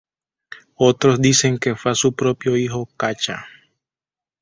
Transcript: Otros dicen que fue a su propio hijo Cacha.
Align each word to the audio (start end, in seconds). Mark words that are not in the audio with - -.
Otros 0.79 1.21
dicen 1.21 1.59
que 1.59 1.75
fue 1.75 1.91
a 1.91 1.93
su 1.93 2.13
propio 2.15 2.57
hijo 2.57 2.89
Cacha. 2.97 3.45